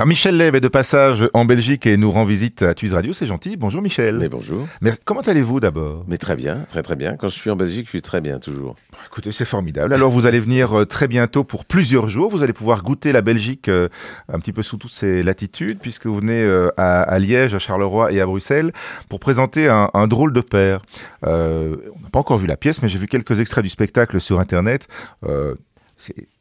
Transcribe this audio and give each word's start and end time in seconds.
Alors 0.00 0.08
Michel 0.08 0.38
Leb 0.38 0.54
est 0.54 0.62
de 0.62 0.68
passage 0.68 1.28
en 1.34 1.44
Belgique 1.44 1.86
et 1.86 1.98
nous 1.98 2.10
rend 2.10 2.24
visite 2.24 2.62
à 2.62 2.72
Tuise 2.72 2.94
Radio, 2.94 3.12
c'est 3.12 3.26
gentil. 3.26 3.58
Bonjour 3.58 3.82
Michel. 3.82 4.16
Mais 4.16 4.30
bonjour. 4.30 4.66
Mais 4.80 4.94
comment 5.04 5.20
allez-vous 5.20 5.60
d'abord? 5.60 6.04
Mais 6.08 6.16
très 6.16 6.36
bien, 6.36 6.56
très 6.70 6.82
très 6.82 6.96
bien. 6.96 7.16
Quand 7.16 7.28
je 7.28 7.34
suis 7.34 7.50
en 7.50 7.56
Belgique, 7.56 7.84
je 7.84 7.90
suis 7.90 8.00
très 8.00 8.22
bien 8.22 8.38
toujours. 8.38 8.76
Écoutez, 9.04 9.30
c'est 9.30 9.44
formidable. 9.44 9.92
Alors 9.92 10.10
vous 10.10 10.24
allez 10.26 10.40
venir 10.40 10.72
euh, 10.72 10.86
très 10.86 11.06
bientôt 11.06 11.44
pour 11.44 11.66
plusieurs 11.66 12.08
jours. 12.08 12.30
Vous 12.30 12.42
allez 12.42 12.54
pouvoir 12.54 12.82
goûter 12.82 13.12
la 13.12 13.20
Belgique 13.20 13.68
euh, 13.68 13.90
un 14.32 14.40
petit 14.40 14.54
peu 14.54 14.62
sous 14.62 14.78
toutes 14.78 14.94
ses 14.94 15.22
latitudes, 15.22 15.80
puisque 15.82 16.06
vous 16.06 16.16
venez 16.16 16.44
euh, 16.44 16.70
à, 16.78 17.18
Liège, 17.18 17.54
à 17.54 17.58
Charleroi 17.58 18.10
et 18.10 18.22
à 18.22 18.24
Bruxelles 18.24 18.72
pour 19.10 19.20
présenter 19.20 19.68
un, 19.68 20.06
drôle 20.08 20.32
de 20.32 20.40
père. 20.40 20.80
on 21.24 21.28
n'a 21.28 22.08
pas 22.10 22.20
encore 22.20 22.38
vu 22.38 22.46
la 22.46 22.56
pièce, 22.56 22.80
mais 22.80 22.88
j'ai 22.88 22.98
vu 22.98 23.06
quelques 23.06 23.38
extraits 23.38 23.62
du 23.62 23.68
spectacle 23.68 24.18
sur 24.18 24.40
Internet 24.40 24.88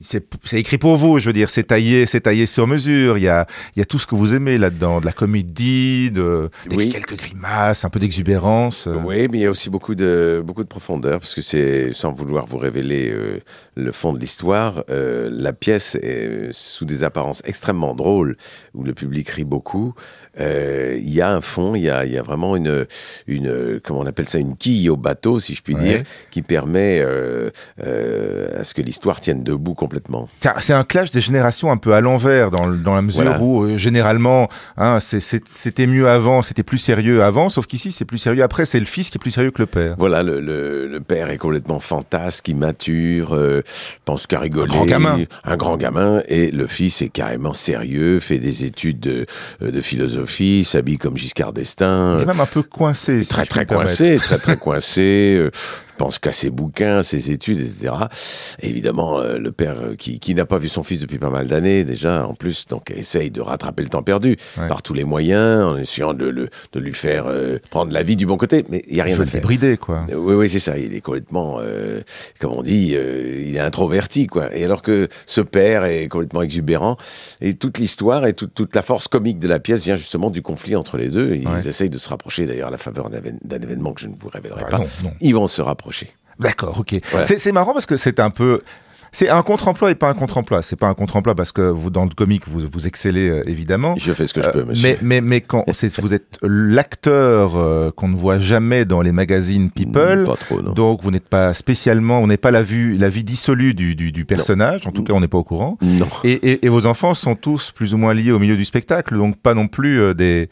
c'est 0.02 0.24
écrit 0.54 0.78
pour 0.78 0.96
vous, 0.98 1.20
je 1.20 1.26
veux 1.28 1.34
dire, 1.34 1.50
c'est 1.50 1.64
taillé, 1.64 2.06
c'est 2.06 2.22
taillé 2.22 2.46
sur 2.46 2.66
mesure. 2.66 3.18
Il 3.18 3.24
y 3.24 3.28
a, 3.28 3.46
il 3.76 3.80
y 3.80 3.82
a 3.82 3.86
tout 3.86 4.00
ce 4.00 4.08
que 4.08 4.16
vous 4.16 4.34
aimez 4.34 4.58
là-dedans, 4.58 5.02
de 5.02 5.06
la 5.06 5.12
comédie, 5.12 6.12
de 6.12 6.50
quelques 6.70 7.18
grimaces, 7.18 7.84
un 7.84 7.90
peu 7.90 8.00
d'exubérance. 8.00 8.88
Oui, 9.06 9.28
mais 9.30 9.40
il 9.40 9.42
y 9.42 9.46
a 9.46 9.52
aussi 9.52 9.70
beaucoup 9.70 9.96
de 9.96 10.42
beaucoup 10.46 10.64
de 10.64 10.68
profondeur, 10.68 11.20
parce 11.20 11.36
que 11.36 11.42
c'est 11.42 11.92
sans 11.94 12.12
vouloir 12.12 12.46
vous 12.46 12.58
révéler 12.58 13.12
euh, 13.12 13.40
le 13.76 13.92
fond 13.92 14.14
de 14.14 14.20
l'histoire, 14.20 14.84
euh, 14.90 15.30
la 15.32 15.54
pièce 15.54 15.96
est 15.96 16.50
sous 16.52 16.86
des 16.86 17.04
apparences 17.04 17.42
extrêmement 17.46 17.96
drôles, 17.96 18.38
où 18.74 18.84
le 18.84 18.94
public 18.94 19.30
rit 19.30 19.44
beaucoup. 19.44 19.94
Euh, 20.40 20.98
il 21.00 21.14
y 21.14 21.22
a 21.22 21.32
un 21.32 21.42
fond, 21.42 21.76
il 21.76 21.84
y 21.84 21.90
a, 21.90 22.06
y 22.06 22.18
a, 22.18 22.22
vraiment 22.22 22.56
une, 22.56 22.86
une, 23.28 23.80
comment 23.84 24.00
on 24.00 24.06
appelle 24.06 24.28
ça, 24.28 24.38
une 24.38 24.58
quille 24.58 24.90
au 24.90 24.98
bateau, 24.98 25.40
si 25.40 25.56
je 25.56 25.62
puis 25.62 25.76
dire, 25.76 26.04
qui 26.32 26.42
permet 26.42 27.02
à 27.02 28.64
ce 28.64 28.74
que 28.74 28.82
l'histoire 28.82 29.20
tienne 29.20 29.44
debout 29.44 29.74
complètement. 29.74 30.28
C'est 30.60 30.74
un 30.74 30.84
clash 30.84 31.12
des 31.12 31.22
générations 31.22 31.72
un 31.72 31.78
peu 31.78 31.94
à 31.94 32.02
l'envers, 32.02 32.52
dans, 32.52 32.68
dans, 32.68 32.96
la 32.96 33.02
mesure 33.02 33.42
où, 33.42 33.64
euh, 33.64 33.78
généralement, 33.78 34.50
hein, 34.78 35.00
c'était 35.00 35.88
mieux 35.88 36.08
avant, 36.08 36.42
c'était 36.42 36.64
plus 36.64 36.78
sérieux 36.78 37.24
avant, 37.24 37.50
sauf 37.50 37.66
qu'ici, 37.66 37.92
c'est 37.92 38.06
plus 38.06 38.18
sérieux 38.18 38.44
après, 38.44 38.66
c'est 38.66 38.80
le 38.80 38.86
fils 38.86 39.10
qui 39.10 39.18
est 39.18 39.20
plus 39.22 39.32
sérieux 39.32 39.52
que 39.52 39.62
le 39.62 39.66
père. 39.66 39.96
Voilà, 39.98 40.24
le, 40.24 40.40
le, 40.40 41.00
père 41.00 41.30
est 41.30 41.38
complètement 41.38 41.80
fantasque, 41.80 42.48
immature, 42.48 43.34
euh, 43.34 43.62
pense 44.06 44.28
qu'à 44.28 44.40
rigoler. 44.40 44.72
Un 44.72 44.76
grand 44.76 44.86
gamin. 44.86 45.20
Un 45.44 45.58
grand 45.58 45.78
gamin, 45.78 46.22
et 46.28 46.52
le 46.52 46.68
fils 46.68 47.02
est 47.02 47.10
carrément 47.10 47.54
sérieux, 47.54 48.20
fait 48.20 48.40
des 48.40 48.66
études 48.66 49.00
de, 49.00 49.26
euh, 49.62 49.72
de 49.72 49.82
philosophie, 49.82 50.19
s'habille 50.64 50.98
comme 50.98 51.18
Giscard 51.18 51.54
d'Estaing. 51.54 52.18
Il 52.18 52.24
est 52.24 52.26
même 52.26 52.40
un 52.40 52.46
peu 52.46 52.64
coincé. 52.64 53.26
très, 53.26 53.46
très 53.46 53.66
coincé, 53.66 54.18
très, 54.18 54.38
très 54.38 54.58
coincé 54.58 55.50
pense 56.00 56.18
qu'à 56.18 56.32
ses 56.32 56.50
bouquins, 56.50 57.04
ses 57.04 57.30
études, 57.30 57.60
etc. 57.60 57.94
évidemment, 58.62 59.20
euh, 59.20 59.38
le 59.38 59.52
père 59.52 59.76
euh, 59.78 59.96
qui, 59.96 60.20
qui 60.20 60.34
n'a 60.34 60.46
pas 60.46 60.58
vu 60.58 60.70
son 60.70 60.82
fils 60.82 61.02
depuis 61.02 61.20
pas 61.20 61.30
mal 61.30 61.48
d'années 61.48 61.84
déjà, 61.84 62.26
en 62.26 62.34
plus, 62.34 62.68
donc 62.68 62.90
essaye 62.90 63.32
de 63.32 63.42
rattraper 63.42 63.84
le 63.84 63.90
temps 63.90 64.02
perdu 64.02 64.38
par 64.70 64.82
tous 64.82 64.94
les 64.94 65.04
moyens, 65.04 65.66
en 65.66 65.78
essayant 65.78 66.14
de, 66.14 66.26
le, 66.26 66.50
de 66.72 66.80
lui 66.80 66.94
faire 66.94 67.26
euh, 67.28 67.60
prendre 67.70 67.92
la 67.92 68.02
vie 68.02 68.16
du 68.16 68.26
bon 68.26 68.38
côté, 68.38 68.66
mais 68.70 68.82
il 68.88 68.96
y 68.96 69.02
a 69.02 69.04
rien 69.04 69.20
à 69.20 69.26
faire. 69.26 69.42
brider, 69.42 69.76
quoi. 69.76 70.06
oui, 70.08 70.36
oui, 70.36 70.50
c'est 70.50 70.62
ça. 70.62 70.78
Il 70.78 70.96
est 70.96 71.02
complètement, 71.02 71.60
comme 72.40 72.54
on 72.54 72.64
dit, 72.64 72.96
il 72.96 73.56
est 73.58 73.60
introverti, 73.60 74.28
quoi. 74.28 74.56
Et 74.56 74.64
alors 74.64 74.82
que 74.82 75.10
ce 75.26 75.42
père 75.42 75.84
est 75.84 76.08
complètement 76.08 76.44
exubérant, 76.44 76.96
et 77.42 77.56
toute 77.56 77.78
l'histoire 77.78 78.26
et 78.26 78.34
toute, 78.34 78.54
toute 78.54 78.74
la 78.74 78.84
force 78.84 79.10
comique 79.10 79.40
de 79.40 79.50
la 79.50 79.60
pièce 79.60 79.84
vient 79.84 79.98
justement 79.98 80.30
du 80.30 80.42
conflit 80.42 80.78
entre 80.78 80.96
les 80.96 81.10
deux. 81.10 81.36
Ils 81.36 81.68
essayent 81.68 81.90
de 81.90 81.98
se 81.98 82.08
rapprocher, 82.08 82.46
d'ailleurs, 82.46 82.70
à 82.70 82.72
la 82.72 82.78
faveur 82.78 83.10
d'un 83.10 83.62
événement 83.62 83.92
que 83.92 84.00
je 84.00 84.08
ne 84.08 84.16
vous 84.18 84.30
révélerai 84.30 84.62
bah 84.62 84.78
pas. 84.78 84.84
Ils 85.20 85.36
vont 85.36 85.48
se 85.48 85.62
rapprocher 85.62 85.89
D'accord, 86.40 86.80
ok. 86.80 86.94
C'est 87.24 87.52
marrant 87.52 87.74
parce 87.74 87.86
que 87.86 87.98
c'est 87.98 88.20
un 88.20 88.30
peu. 88.30 88.62
C'est 89.12 89.30
un 89.30 89.42
contre-emploi 89.42 89.90
et 89.90 89.96
pas 89.96 90.08
un 90.08 90.14
contre-emploi. 90.14 90.62
C'est 90.62 90.76
pas 90.76 90.88
un 90.88 90.94
contre-emploi 90.94 91.34
parce 91.34 91.52
que 91.52 91.62
vous, 91.62 91.90
dans 91.90 92.04
le 92.04 92.12
comique, 92.12 92.48
vous, 92.48 92.68
vous 92.72 92.88
excellez 92.88 93.28
euh, 93.28 93.50
évidemment. 93.50 93.96
Je 93.98 94.14
fais 94.14 94.28
ce 94.28 94.36
que 94.36 94.42
je 94.44 94.50
peux, 94.52 94.60
euh, 94.60 94.66
monsieur. 94.66 94.98
mais, 95.02 95.20
mais, 95.20 95.22
mais 95.22 95.42
quand 95.42 95.66
vous 96.00 96.14
êtes 96.14 96.38
l'acteur 96.44 97.56
euh, 97.56 97.90
qu'on 97.90 98.08
ne 98.08 98.16
voit 98.16 98.38
jamais 98.38 98.86
dans 98.86 99.02
les 99.02 99.12
magazines 99.12 99.72
People. 99.72 100.26
Pas 100.26 100.36
trop, 100.36 100.62
non. 100.62 100.74
Donc 100.74 101.02
vous 101.02 101.10
n'êtes 101.10 101.28
pas 101.28 101.56
spécialement, 101.56 102.20
on 102.20 102.28
n'est 102.28 102.38
pas 102.38 102.52
la 102.52 102.62
vue, 102.62 102.98
la 102.98 103.10
vie 103.10 103.24
dissolue 103.24 103.74
du, 103.74 103.96
du, 103.96 104.12
du 104.12 104.26
personnage. 104.26 104.86
En 104.86 104.92
tout 104.92 105.04
cas, 105.04 105.14
on 105.14 105.22
n'est 105.22 105.28
pas 105.28 105.40
au 105.40 105.44
courant. 105.44 105.78
Non. 105.82 106.08
Et, 106.24 106.34
et, 106.34 106.66
et, 106.66 106.70
vos 106.70 106.86
enfants 106.86 107.16
sont 107.16 107.34
tous 107.34 107.72
plus 107.72 107.96
ou 107.96 107.98
moins 107.98 108.14
liés 108.14 108.32
au 108.32 108.38
milieu 108.38 108.58
du 108.58 108.66
spectacle, 108.66 109.18
donc 109.18 109.38
pas 109.38 109.56
non 109.56 109.68
plus 109.68 110.14
des 110.14 110.50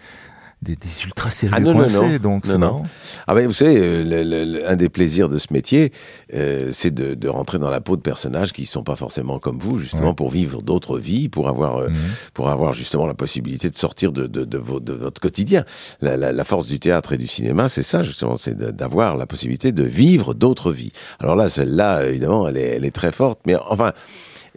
des, 0.61 0.75
ultra 1.05 1.29
sérieux 1.29 1.53
ah 1.55 1.61
coincés, 1.61 2.19
donc 2.19 2.47
c'est 2.47 2.57
marrant. 2.57 2.83
Ah 3.27 3.35
ben, 3.35 3.45
vous 3.45 3.53
savez, 3.53 3.77
euh, 3.79 4.67
un 4.67 4.75
des 4.75 4.89
plaisirs 4.89 5.29
de 5.29 5.37
ce 5.37 5.53
métier, 5.53 5.91
euh, 6.33 6.69
c'est 6.71 6.93
de, 6.93 7.27
rentrer 7.29 7.59
dans 7.59 7.69
la 7.69 7.79
peau 7.79 7.95
de 7.95 8.01
personnages 8.01 8.53
qui 8.53 8.61
ne 8.61 8.67
sont 8.67 8.83
pas 8.83 8.95
forcément 8.95 9.37
comme 9.37 9.59
vous, 9.59 9.77
justement 9.77 10.15
pour 10.15 10.31
vivre 10.31 10.63
d'autres 10.63 10.97
vies, 10.97 11.29
pour 11.29 11.47
avoir, 11.47 11.77
euh, 11.77 11.89
mhm. 11.89 11.95
pour 12.33 12.49
avoir 12.49 12.73
justement 12.73 13.05
la 13.05 13.13
possibilité 13.13 13.69
de 13.69 13.77
sortir 13.77 14.11
de, 14.11 14.25
de, 14.25 14.45
de 14.45 14.93
votre 14.93 15.21
quotidien. 15.21 15.63
La, 16.01 16.17
la, 16.17 16.43
force 16.43 16.67
du 16.67 16.79
théâtre 16.79 17.13
et 17.13 17.17
du 17.17 17.27
cinéma, 17.27 17.67
c'est 17.67 17.83
ça 17.83 18.01
justement, 18.01 18.35
c'est 18.35 18.57
d'avoir 18.57 19.15
la 19.15 19.27
possibilité 19.27 19.71
de 19.71 19.83
vivre 19.83 20.33
d'autres 20.33 20.71
vies. 20.71 20.91
Alors 21.19 21.35
là, 21.35 21.49
celle-là, 21.49 22.05
évidemment, 22.05 22.47
elle 22.47 22.57
est, 22.57 22.69
elle 22.77 22.85
est 22.85 22.95
très 22.95 23.11
forte, 23.11 23.41
mais 23.45 23.55
enfin 23.69 23.91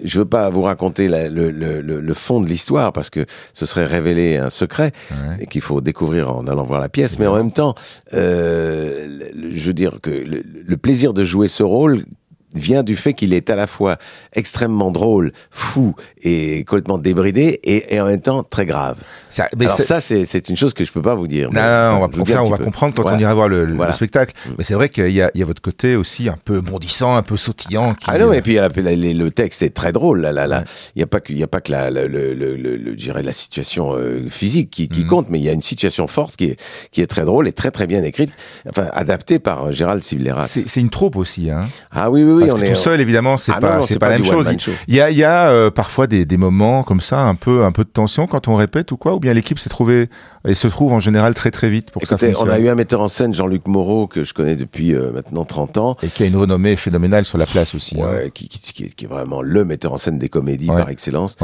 je 0.04 0.18
veux 0.18 0.24
pas 0.24 0.50
vous 0.50 0.62
raconter 0.62 1.08
le, 1.08 1.50
le, 1.50 1.80
le, 1.80 2.14
fond 2.14 2.40
de 2.40 2.46
l'histoire 2.46 2.92
parce 2.92 3.10
que 3.10 3.26
ce 3.52 3.66
serait 3.66 3.86
révéler 3.86 4.36
un 4.36 4.50
secret 4.50 4.92
et 5.38 5.46
qu'il 5.46 5.60
faut 5.60 5.80
découvrir 5.80 6.34
en 6.34 6.46
allant 6.46 6.64
voir 6.64 6.80
la 6.80 6.88
pièce. 6.88 7.18
Mais 7.18 7.26
en 7.26 7.36
même 7.36 7.52
temps, 7.52 7.74
euh, 8.14 9.06
je 9.34 9.66
veux 9.66 9.72
dire 9.72 9.98
que 10.02 10.10
le, 10.10 10.76
plaisir 10.76 11.12
de 11.12 11.24
jouer 11.24 11.48
ce 11.48 11.62
rôle 11.62 12.04
vient 12.54 12.82
du 12.82 12.96
fait 12.96 13.14
qu'il 13.14 13.32
est 13.32 13.50
à 13.50 13.56
la 13.56 13.66
fois 13.66 13.98
extrêmement 14.32 14.90
drôle, 14.90 15.32
fou 15.50 15.94
et 16.22 16.64
complètement 16.64 16.98
débridé 16.98 17.60
et, 17.64 18.00
en 18.00 18.06
même 18.06 18.20
temps 18.20 18.42
très 18.42 18.66
grave. 18.66 18.98
Ça, 19.28 19.48
mais 19.56 19.66
Alors 19.66 19.76
ça, 19.76 20.00
c'est 20.00 20.48
une 20.48 20.56
chose 20.56 20.74
que 20.74 20.84
je 20.84 20.92
peux 20.92 21.02
pas 21.02 21.14
vous 21.14 21.26
dire. 21.26 21.50
Non, 21.52 21.60
on 21.60 22.06
va, 22.06 22.42
on 22.42 22.50
va 22.50 22.58
comprendre 22.58 22.94
quand 22.94 23.14
on 23.14 23.18
ira 23.18 23.34
voir 23.34 23.48
le, 23.48 23.76
spectacle. 23.92 24.34
Mm. 24.46 24.50
Mais 24.58 24.64
c'est 24.64 24.74
vrai 24.74 24.88
qu'il 24.88 25.10
y, 25.10 25.22
a 25.22 25.30
votre 25.44 25.62
côté 25.62 25.96
aussi 25.96 26.28
un 26.28 26.38
peu 26.44 26.60
bondissant, 26.60 27.16
un 27.16 27.22
peu 27.22 27.36
sautillant. 27.36 27.94
Ah 28.06 28.18
non, 28.18 28.32
et 28.32 28.42
puis 28.42 28.56
le 28.56 29.28
texte 29.30 29.62
est 29.62 29.74
très 29.74 29.92
drôle. 29.92 30.20
Là, 30.20 30.32
là, 30.32 30.46
là. 30.46 30.64
Il 30.94 30.98
n'y 30.98 31.02
a 31.02 31.06
pas 31.06 31.20
que, 31.20 31.32
il 31.32 31.42
a 31.42 31.46
pas 31.46 31.60
que 31.60 31.72
la, 31.72 31.90
le, 31.90 32.06
le, 32.06 32.96
la 33.22 33.32
situation 33.32 33.94
euh, 33.94 34.28
physique 34.28 34.70
qui, 34.70 34.88
qui 34.88 35.04
mm. 35.04 35.06
compte, 35.06 35.26
mais 35.30 35.38
il 35.38 35.44
y 35.44 35.48
a 35.48 35.52
une 35.52 35.62
situation 35.62 36.06
forte 36.06 36.36
qui 36.36 36.46
est, 36.46 36.60
qui 36.90 37.00
est 37.00 37.06
très 37.06 37.24
drôle 37.24 37.48
et 37.48 37.52
très 37.52 37.70
très 37.70 37.86
bien 37.86 38.02
écrite, 38.02 38.30
enfin 38.68 38.88
adaptée 38.92 39.38
par 39.38 39.66
euh, 39.66 39.72
Gérald 39.72 40.02
Sibleras. 40.02 40.48
C'est 40.48 40.80
une 40.80 40.90
troupe 40.90 41.16
aussi. 41.16 41.50
Hein. 41.50 41.60
Ah 41.90 42.10
oui, 42.10 42.22
oui, 42.22 42.32
oui. 42.32 42.39
Parce 42.46 42.60
que 42.60 42.68
tout 42.68 42.74
seul, 42.74 43.00
évidemment, 43.00 43.36
c'est 43.36 43.52
ah 43.54 43.60
pas, 43.60 43.82
c'est 43.82 43.98
pas, 43.98 44.08
la 44.08 44.18
même 44.18 44.24
chose. 44.24 44.50
Il 44.88 44.94
y 44.94 45.00
a, 45.00 45.10
il 45.10 45.16
y 45.16 45.24
a 45.24 45.50
euh, 45.50 45.70
parfois 45.70 46.06
des, 46.06 46.24
des, 46.24 46.36
moments 46.36 46.82
comme 46.82 47.00
ça, 47.00 47.20
un 47.20 47.34
peu, 47.34 47.64
un 47.64 47.72
peu 47.72 47.84
de 47.84 47.88
tension 47.88 48.26
quand 48.26 48.48
on 48.48 48.56
répète 48.56 48.92
ou 48.92 48.96
quoi, 48.96 49.14
ou 49.14 49.20
bien 49.20 49.32
l'équipe 49.34 49.58
s'est 49.58 49.70
trouvée 49.70 50.08
et 50.46 50.54
se 50.54 50.68
trouve 50.68 50.92
en 50.92 51.00
général 51.00 51.34
très 51.34 51.50
très 51.50 51.68
vite 51.68 51.90
pour 51.90 52.00
que 52.00 52.08
ça 52.08 52.16
fonctionne. 52.16 52.48
On 52.48 52.50
a 52.50 52.58
eu 52.58 52.68
un 52.68 52.74
metteur 52.74 53.02
en 53.02 53.08
scène, 53.08 53.34
Jean-Luc 53.34 53.66
Moreau, 53.68 54.06
que 54.06 54.24
je 54.24 54.32
connais 54.32 54.56
depuis 54.56 54.94
euh, 54.94 55.12
maintenant 55.12 55.44
30 55.44 55.78
ans. 55.78 55.96
Et 56.02 56.08
qui 56.08 56.22
a 56.22 56.26
une 56.26 56.36
renommée 56.36 56.76
phénoménale 56.76 57.24
sur 57.26 57.36
la 57.36 57.46
place 57.46 57.74
aussi. 57.74 58.00
Hein. 58.00 58.30
qui, 58.32 58.48
qui, 58.48 58.90
qui, 58.90 59.04
est 59.04 59.08
vraiment 59.08 59.42
le 59.42 59.64
metteur 59.64 59.92
en 59.92 59.96
scène 59.98 60.18
des 60.18 60.28
comédies 60.28 60.68
par 60.68 60.88
excellence. 60.88 61.36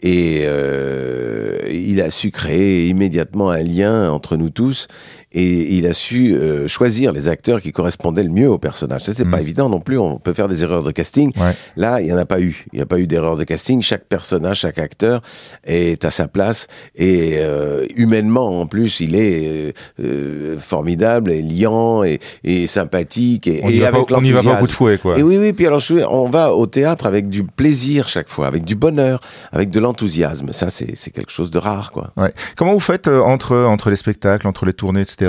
Et 0.00 0.42
euh, 0.44 1.58
il 1.70 2.00
a 2.02 2.10
su 2.10 2.30
créer 2.30 2.88
immédiatement 2.88 3.50
un 3.50 3.62
lien 3.62 4.10
entre 4.10 4.36
nous 4.36 4.50
tous 4.50 4.88
et 5.34 5.74
il 5.74 5.86
a 5.86 5.94
su 5.94 6.34
euh, 6.34 6.68
choisir 6.68 7.12
les 7.12 7.28
acteurs 7.28 7.60
qui 7.60 7.72
correspondaient 7.72 8.22
le 8.22 8.30
mieux 8.30 8.48
au 8.48 8.58
personnage. 8.58 9.02
Ça, 9.02 9.12
c'est 9.14 9.24
pas 9.24 9.38
mm. 9.38 9.42
évident 9.42 9.68
non 9.68 9.80
plus. 9.80 9.98
On 9.98 10.18
peut 10.18 10.32
faire 10.32 10.48
des 10.48 10.62
erreurs 10.62 10.82
de 10.82 10.90
casting. 10.90 11.32
Là, 11.76 12.00
il 12.00 12.06
y 12.06 12.12
en 12.12 12.18
a 12.18 12.26
pas 12.26 12.40
eu. 12.40 12.66
Il 12.72 12.76
n'y 12.76 12.82
a 12.82 12.86
pas 12.86 12.98
eu 12.98 13.06
d'erreur 13.06 13.36
de 13.36 13.44
casting. 13.44 13.80
Chaque 13.80 14.04
personnage, 14.04 14.60
chaque 14.60 14.78
acteur 14.78 15.22
est 15.64 16.04
à 16.04 16.10
sa 16.10 16.28
place 16.28 16.66
et 16.94 17.36
euh, 17.38 17.86
humainement, 17.96 18.60
en 18.60 18.66
plus, 18.66 19.00
il 19.00 19.16
est 19.16 19.74
euh, 20.00 20.58
formidable 20.58 21.30
et 21.30 21.40
liant 21.40 22.04
et, 22.04 22.20
et 22.44 22.66
sympathique 22.66 23.46
et, 23.46 23.60
on 23.62 23.70
y, 23.70 23.84
avec 23.84 24.10
va, 24.10 24.18
on 24.18 24.24
y 24.24 24.32
va 24.32 24.42
pas 24.42 24.60
de 24.60 24.72
fouet, 24.72 24.98
quoi. 24.98 25.18
Et 25.18 25.22
oui, 25.22 25.38
oui. 25.38 25.52
Puis 25.52 25.66
alors, 25.66 25.82
on 26.10 26.28
va 26.28 26.54
au 26.54 26.66
théâtre 26.66 27.06
avec 27.06 27.28
du 27.28 27.44
plaisir 27.44 28.08
chaque 28.08 28.28
fois, 28.28 28.46
avec 28.46 28.64
du 28.64 28.74
bonheur, 28.74 29.20
avec 29.52 29.70
de 29.70 29.80
l'enthousiasme. 29.80 30.52
Ça, 30.52 30.68
c'est 30.70 31.10
quelque 31.10 31.32
chose 31.32 31.50
de 31.50 31.58
rare, 31.58 31.92
quoi. 31.92 32.10
Ouais. 32.16 32.32
Comment 32.56 32.74
vous 32.74 32.80
faites 32.80 33.08
entre 33.08 33.56
entre 33.56 33.90
les 33.90 33.96
spectacles, 33.96 34.46
entre 34.46 34.66
les 34.66 34.72
tournées, 34.72 35.00
etc. 35.00 35.21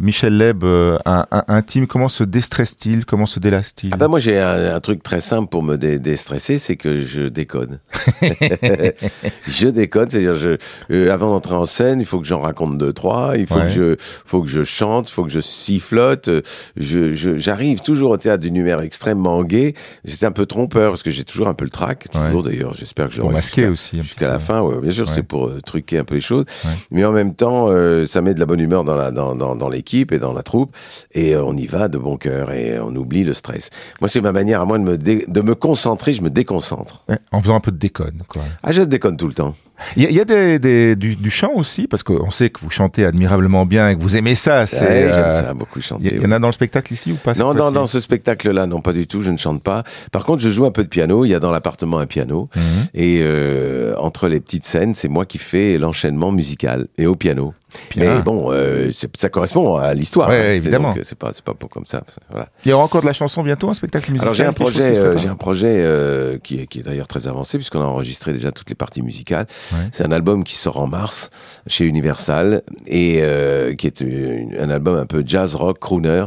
Michel 0.00 0.36
Leb, 0.36 0.64
euh, 0.64 0.98
un, 1.04 1.26
intime, 1.48 1.86
comment 1.86 2.08
se 2.08 2.24
déstresse-t-il? 2.24 3.04
Comment 3.04 3.26
se 3.26 3.40
délasse-t-il? 3.40 3.90
Ah 3.94 3.96
ben 3.96 4.08
Moi, 4.08 4.18
j'ai 4.18 4.38
un, 4.38 4.80
truc 4.80 5.02
très 5.02 5.20
simple 5.20 5.48
pour 5.48 5.62
me 5.62 5.76
déstresser, 5.76 6.58
c'est 6.58 6.76
que 6.76 7.00
je 7.00 7.22
déconne. 7.22 7.78
je 9.48 9.68
déconne, 9.68 10.10
c'est-à-dire, 10.10 10.34
je, 10.34 10.56
euh, 10.90 11.12
avant 11.12 11.30
d'entrer 11.30 11.54
en 11.54 11.64
scène, 11.64 12.00
il 12.00 12.06
faut 12.06 12.20
que 12.20 12.26
j'en 12.26 12.40
raconte 12.40 12.78
deux, 12.78 12.92
trois, 12.92 13.36
il 13.36 13.46
faut, 13.46 13.60
que 13.60 13.68
je, 13.68 13.96
faut 14.24 14.42
que 14.42 14.48
je 14.48 14.62
chante, 14.62 15.10
il 15.10 15.12
faut 15.12 15.24
que 15.24 15.30
je 15.30 15.40
sifflote. 15.40 16.28
J'arrive 16.76 17.80
toujours 17.80 18.10
au 18.10 18.16
théâtre 18.16 18.42
d'une 18.42 18.56
humeur 18.56 18.82
extrêmement 18.82 19.42
gai. 19.42 19.74
C'est 20.04 20.26
un 20.26 20.32
peu 20.32 20.46
trompeur, 20.46 20.90
parce 20.90 21.02
que 21.02 21.10
j'ai 21.10 21.24
toujours 21.24 21.48
un 21.48 21.54
peu 21.54 21.64
le 21.64 21.70
trac, 21.70 22.06
toujours 22.12 22.42
d'ailleurs, 22.42 22.74
j'espère 22.74 23.06
que 23.06 23.14
je 23.14 23.20
Pour 23.20 23.32
masquer 23.32 23.68
aussi. 23.68 24.02
Jusqu'à 24.02 24.28
la 24.28 24.38
fin, 24.38 24.62
bien 24.80 24.92
sûr, 24.92 25.08
c'est 25.08 25.22
pour 25.22 25.48
euh, 25.48 25.58
truquer 25.64 25.98
un 25.98 26.04
peu 26.04 26.16
les 26.16 26.20
choses. 26.20 26.44
Mais 26.90 27.04
en 27.04 27.12
même 27.12 27.34
temps, 27.34 27.68
ça 28.06 28.20
met 28.20 28.34
de 28.34 28.40
la 28.40 28.46
bonne 28.46 28.60
humeur 28.60 28.84
dans 28.84 28.94
la 28.94 29.10
dans, 29.14 29.34
dans, 29.34 29.56
dans 29.56 29.68
l'équipe 29.68 30.12
et 30.12 30.18
dans 30.18 30.32
la 30.32 30.42
troupe, 30.42 30.76
et 31.12 31.34
euh, 31.34 31.42
on 31.44 31.56
y 31.56 31.66
va 31.66 31.88
de 31.88 31.96
bon 31.98 32.16
cœur 32.16 32.52
et 32.52 32.78
on 32.78 32.94
oublie 32.94 33.24
le 33.24 33.32
stress. 33.32 33.70
Moi, 34.00 34.08
c'est 34.08 34.20
ma 34.20 34.32
manière 34.32 34.60
à 34.60 34.64
moi 34.66 34.78
de 34.78 34.82
me, 34.84 34.98
dé- 34.98 35.24
de 35.26 35.40
me 35.40 35.54
concentrer, 35.54 36.12
je 36.12 36.20
me 36.22 36.30
déconcentre. 36.30 37.02
Ouais, 37.08 37.18
en 37.32 37.40
faisant 37.40 37.56
un 37.56 37.60
peu 37.60 37.72
de 37.72 37.78
déconne. 37.78 38.22
Quoi. 38.28 38.42
Ah, 38.62 38.72
je 38.72 38.82
déconne 38.82 39.16
tout 39.16 39.28
le 39.28 39.34
temps. 39.34 39.54
Il 39.96 40.08
y 40.08 40.20
a, 40.20 40.24
des, 40.24 40.60
des- 40.60 40.94
du, 40.94 41.16
du 41.16 41.30
chant 41.30 41.50
aussi, 41.56 41.88
parce 41.88 42.04
qu'on 42.04 42.30
sait 42.30 42.48
que 42.50 42.60
vous 42.60 42.70
chantez 42.70 43.04
admirablement 43.04 43.66
bien 43.66 43.88
et 43.88 43.96
que 43.96 44.00
vous 44.00 44.16
aimez 44.16 44.34
ça. 44.36 44.66
C'est, 44.66 44.84
Ouais, 44.84 45.00
J'aime 45.12 45.24
euh, 45.24 45.40
ça, 45.40 45.54
beaucoup 45.54 45.80
chanter. 45.80 46.10
Il 46.14 46.22
y, 46.22 46.26
en 46.26 46.30
a 46.30 46.38
dans 46.38 46.46
le 46.46 46.52
spectacle 46.52 46.92
ici 46.92 47.10
ou 47.12 47.16
pas 47.16 47.32
Non, 47.34 47.52
dans 47.54 47.86
ce 47.86 47.98
spectacle-là, 47.98 48.66
non, 48.66 48.80
pas 48.80 48.92
du 48.92 49.06
tout. 49.08 49.20
Je 49.22 49.30
ne 49.30 49.36
chante 49.36 49.62
pas. 49.62 49.82
Par 50.12 50.22
contre, 50.24 50.42
je 50.42 50.48
joue 50.48 50.64
un 50.64 50.70
peu 50.70 50.84
de 50.84 50.88
piano. 50.88 51.24
Il 51.24 51.30
y 51.30 51.34
a 51.34 51.40
dans 51.40 51.50
l'appartement 51.50 51.98
un 51.98 52.06
piano. 52.06 52.48
Mhm. 52.54 52.62
Et 52.94 53.18
euh, 53.22 53.94
entre 53.98 54.28
les 54.28 54.38
petites 54.40 54.64
scènes, 54.64 54.94
c'est 54.94 55.08
moi 55.08 55.26
qui 55.26 55.38
fais 55.38 55.76
l'enchaînement 55.76 56.30
musical 56.30 56.86
et 56.96 57.06
au 57.06 57.16
piano. 57.16 57.52
Mais 57.96 58.22
bon, 58.22 58.50
euh, 58.52 58.90
ça 59.16 59.28
correspond 59.28 59.76
à 59.76 59.94
l'histoire. 59.94 60.28
Ouais, 60.28 60.36
hein. 60.48 60.52
Évidemment. 60.52 60.90
donc, 60.90 61.00
C'est 61.04 61.18
pas, 61.18 61.30
c'est 61.32 61.44
pas 61.44 61.54
pour 61.54 61.68
comme 61.68 61.86
ça. 61.86 62.02
Voilà. 62.30 62.48
Il 62.64 62.70
y 62.70 62.72
aura 62.72 62.84
encore 62.84 63.00
de 63.02 63.06
la 63.06 63.12
chanson 63.12 63.42
bientôt, 63.42 63.70
un 63.70 63.74
spectacle 63.74 64.10
musical 64.10 64.26
Alors 64.28 64.34
j'ai 64.34 64.44
un 64.44 64.52
projet, 64.52 64.98
euh, 64.98 65.16
j'ai 65.16 65.28
un 65.28 65.34
projet 65.36 65.76
euh, 65.84 66.38
qui 66.42 66.60
est, 66.60 66.66
qui 66.66 66.80
est 66.80 66.82
d'ailleurs 66.82 67.08
très 67.08 67.28
avancé 67.28 67.58
puisqu'on 67.58 67.80
a 67.82 67.84
enregistré 67.86 68.32
déjà 68.32 68.52
toutes 68.52 68.68
les 68.68 68.74
parties 68.74 69.02
musicales. 69.02 69.46
Ouais. 69.72 69.78
C'est 69.92 70.06
un 70.06 70.12
album 70.12 70.44
qui 70.44 70.54
sort 70.56 70.78
en 70.78 70.86
mars 70.86 71.30
chez 71.66 71.84
Universal 71.84 72.62
et 72.86 73.18
euh, 73.22 73.74
qui 73.74 73.86
est 73.86 74.00
une- 74.00 74.54
un 74.58 74.70
album 74.70 74.96
un 74.96 75.06
peu 75.06 75.22
jazz 75.26 75.54
rock 75.54 75.78
crooner. 75.78 76.24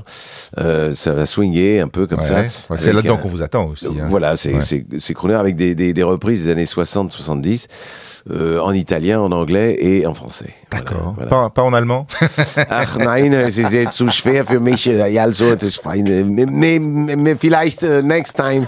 Euh, 0.60 0.94
ça 0.94 1.14
va 1.14 1.26
swinger 1.26 1.80
un 1.82 1.88
peu 1.88 2.08
comme 2.08 2.20
Ouais. 2.20 2.50
ça. 2.50 2.76
C'est 2.78 2.94
là-dedans 2.94 3.18
qu'on 3.18 3.30
vous 3.30 3.42
attend 3.42 3.68
aussi. 3.68 3.88
hein. 3.88 4.08
Voilà, 4.10 4.36
c'est 4.38 5.14
crooner 5.14 5.36
avec 5.36 5.56
des, 5.56 5.76
des, 5.76 5.94
des 5.94 6.04
reprises 6.04 6.46
des 6.46 6.52
années 6.52 6.66
60-70 6.66 7.68
euh, 8.30 8.60
en 8.60 8.74
italien, 8.74 9.22
en 9.22 9.32
anglais 9.32 9.78
et 9.80 10.06
en 10.06 10.14
français. 10.14 10.50
D'accord. 10.72 11.14
Voilà, 11.16 11.30
voilà. 11.30 11.37
Pas, 11.38 11.50
pas 11.50 11.62
en 11.64 11.74
allemand? 11.74 12.08
Ach 12.70 12.98
nein, 12.98 13.34
es 13.34 13.58
ist 13.58 13.72
jetzt 13.72 13.94
zu 13.98 14.10
schwer 14.10 14.46
für 14.46 14.60
mich. 14.60 14.88
Also, 15.20 15.56
das 15.56 15.64
ist 15.70 15.82
fein. 15.82 16.06
Vielleicht 17.40 17.84
euh, 17.84 18.02
next 18.02 18.36
time. 18.38 18.66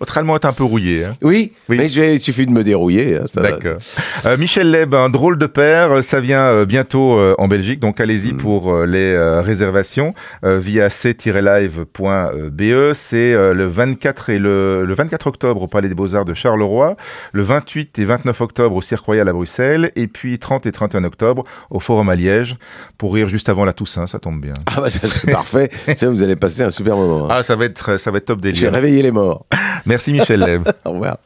Votre 0.00 0.18
allemand 0.18 0.36
est 0.36 0.44
un 0.46 0.52
peu 0.52 0.64
rouillé. 0.64 1.04
hein? 1.04 1.14
Oui, 1.22 1.52
Oui. 1.68 1.76
mais 1.78 1.88
je 1.88 2.00
il 2.02 2.20
suffit 2.20 2.46
de 2.46 2.52
me 2.52 2.62
dérouiller. 2.64 3.16
hein. 3.18 3.26
D'accord. 3.36 3.78
Euh, 4.24 4.36
Michel 4.36 4.70
Leb, 4.70 4.94
un 4.94 5.10
drôle 5.10 5.38
de 5.38 5.46
père, 5.46 6.02
ça 6.02 6.20
vient 6.20 6.44
euh, 6.46 6.64
bientôt 6.66 7.18
euh, 7.18 7.34
en 7.38 7.48
Belgique, 7.48 7.80
donc 7.80 8.00
allez-y 8.00 8.32
Mm. 8.32 8.36
pour 8.38 8.74
euh, 8.74 8.86
les 8.86 9.14
euh, 9.14 9.40
réservations 9.40 10.14
euh, 10.44 10.58
via 10.58 10.90
c-live.be. 10.90 12.92
C'est 12.94 13.32
euh, 13.32 13.54
le 13.54 13.66
24 13.66 14.30
et 14.30 14.38
le, 14.38 14.84
le 14.84 14.94
24 14.94 15.26
octobre 15.28 15.62
au 15.62 15.66
Palais 15.68 15.88
des 15.88 15.94
Beaux-Arts 15.94 16.24
de 16.24 16.34
Charleroi, 16.34 16.96
le 17.32 17.42
28 17.42 17.98
et 17.98 18.04
29 18.04 18.40
octobre 18.40 18.76
au 18.76 18.82
Cirque 18.82 19.04
Royal 19.04 19.28
à 19.28 19.32
Bruxelles, 19.32 19.92
et 19.96 20.06
puis 20.08 20.38
30 20.38 20.66
et 20.66 20.72
31 20.72 20.95
octobre 21.04 21.44
au 21.70 21.80
Forum 21.80 22.08
à 22.08 22.14
Liège 22.16 22.56
pour 22.98 23.14
rire 23.14 23.28
juste 23.28 23.48
avant 23.48 23.64
la 23.64 23.72
Toussaint, 23.72 24.06
ça 24.06 24.18
tombe 24.18 24.40
bien. 24.40 24.54
Ah 24.74 24.80
bah 24.80 24.90
ça, 24.90 25.00
c'est 25.08 25.30
parfait. 25.30 25.70
Ça, 25.96 26.08
vous 26.10 26.22
allez 26.22 26.36
passer 26.36 26.62
un 26.62 26.70
super 26.70 26.96
moment. 26.96 27.24
hein. 27.26 27.28
Ah, 27.30 27.42
ça 27.42 27.56
va 27.56 27.64
être, 27.66 27.96
ça 27.98 28.10
va 28.10 28.18
être 28.18 28.26
top 28.26 28.40
délire. 28.40 28.72
réveiller 28.72 29.02
les 29.02 29.10
morts. 29.10 29.46
Merci 29.86 30.12
Michel 30.12 30.40
Leb. 30.40 30.62
Au 30.84 30.92
revoir. 30.92 31.16